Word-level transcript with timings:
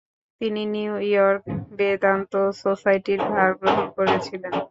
তিনি 0.41 0.61
New 0.73 0.93
York 1.09 1.43
Vedanta 1.77 2.31
সোসাইটির 2.61 3.21
ভার 3.29 3.49
গ্রহণ 3.59 3.85
করেছিলেন। 3.97 4.53